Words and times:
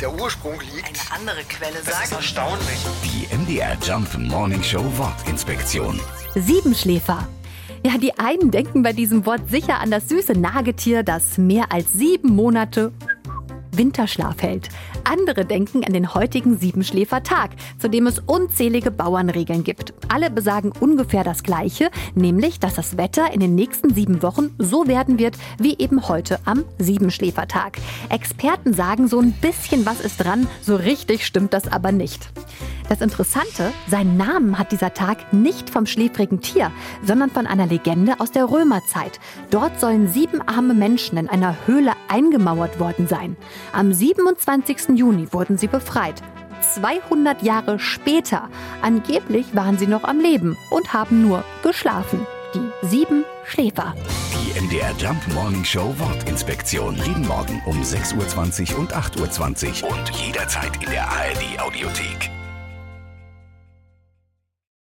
der 0.00 0.12
Ursprung 0.12 0.60
liegt. 0.74 0.86
Eine 0.88 1.20
andere 1.20 1.42
Quelle 1.48 1.74
Das 1.84 1.88
ist 1.88 2.10
sagt. 2.10 2.12
erstaunlich. 2.12 2.78
Die 3.04 3.34
MDR 3.36 3.76
Jump 3.82 4.16
Morning 4.18 4.62
Show 4.62 4.84
Wortinspektion. 4.96 6.00
Siebenschläfer. 6.34 7.26
Ja, 7.84 7.98
die 7.98 8.18
einen 8.18 8.50
denken 8.50 8.82
bei 8.82 8.92
diesem 8.92 9.26
Wort 9.26 9.48
sicher 9.48 9.80
an 9.80 9.90
das 9.90 10.08
süße 10.08 10.32
Nagetier, 10.32 11.02
das 11.02 11.38
mehr 11.38 11.72
als 11.72 11.92
sieben 11.92 12.34
Monate 12.34 12.92
Winterschlaf 13.76 14.42
hält. 14.42 14.68
Andere 15.04 15.44
denken 15.44 15.84
an 15.84 15.92
den 15.92 16.14
heutigen 16.14 16.58
Siebenschläfertag, 16.58 17.50
zu 17.78 17.88
dem 17.88 18.06
es 18.06 18.18
unzählige 18.18 18.90
Bauernregeln 18.90 19.64
gibt. 19.64 19.94
Alle 20.08 20.30
besagen 20.30 20.72
ungefähr 20.78 21.24
das 21.24 21.42
Gleiche, 21.42 21.90
nämlich, 22.14 22.60
dass 22.60 22.74
das 22.74 22.96
Wetter 22.96 23.32
in 23.32 23.40
den 23.40 23.54
nächsten 23.54 23.94
sieben 23.94 24.22
Wochen 24.22 24.54
so 24.58 24.86
werden 24.88 25.18
wird 25.18 25.36
wie 25.58 25.76
eben 25.78 26.08
heute 26.08 26.38
am 26.44 26.64
Siebenschläfertag. 26.78 27.78
Experten 28.08 28.72
sagen 28.74 29.08
so 29.08 29.20
ein 29.20 29.32
bisschen 29.32 29.86
was 29.86 30.00
ist 30.00 30.24
dran, 30.24 30.46
so 30.62 30.76
richtig 30.76 31.26
stimmt 31.26 31.52
das 31.52 31.68
aber 31.68 31.92
nicht. 31.92 32.30
Das 32.88 33.00
Interessante, 33.00 33.72
seinen 33.88 34.16
Namen 34.16 34.58
hat 34.58 34.70
dieser 34.70 34.94
Tag 34.94 35.32
nicht 35.32 35.70
vom 35.70 35.86
schläfrigen 35.86 36.40
Tier, 36.40 36.70
sondern 37.02 37.30
von 37.30 37.46
einer 37.46 37.66
Legende 37.66 38.20
aus 38.20 38.30
der 38.30 38.50
Römerzeit. 38.50 39.18
Dort 39.50 39.80
sollen 39.80 40.08
sieben 40.08 40.40
arme 40.46 40.74
Menschen 40.74 41.18
in 41.18 41.28
einer 41.28 41.56
Höhle 41.66 41.92
eingemauert 42.08 42.78
worden 42.78 43.08
sein. 43.08 43.36
Am 43.72 43.92
27. 43.92 44.90
Juni 44.96 45.32
wurden 45.32 45.58
sie 45.58 45.66
befreit. 45.66 46.22
200 46.74 47.42
Jahre 47.42 47.78
später, 47.78 48.48
angeblich 48.82 49.54
waren 49.54 49.78
sie 49.78 49.86
noch 49.86 50.04
am 50.04 50.20
Leben 50.20 50.56
und 50.70 50.92
haben 50.92 51.22
nur 51.22 51.44
geschlafen. 51.62 52.26
Die 52.54 52.86
sieben 52.86 53.24
Schläfer. 53.44 53.94
Die 54.32 54.60
MDR 54.60 54.92
Jump 54.98 55.20
Morning 55.34 55.64
Show 55.64 55.92
Wortinspektion. 55.98 56.96
Jeden 57.04 57.26
Morgen 57.26 57.60
um 57.66 57.82
6.20 57.82 58.72
Uhr 58.72 58.78
und 58.78 58.94
8.20 58.94 59.82
Uhr 59.82 59.90
und 59.90 60.10
jederzeit 60.10 60.82
in 60.82 60.90
der 60.90 61.06
ARD 61.08 61.60
Audiothek. 61.60 62.35